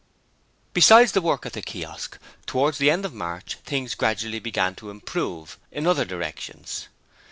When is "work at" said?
1.21-1.53